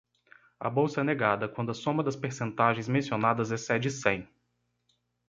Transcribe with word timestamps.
A 0.59 0.67
bolsa 0.67 1.01
é 1.01 1.03
negada 1.03 1.47
quando 1.47 1.69
a 1.69 1.75
soma 1.75 2.01
das 2.03 2.15
percentagens 2.15 2.87
mencionadas 2.87 3.51
excede 3.51 3.91
cem. 3.91 4.27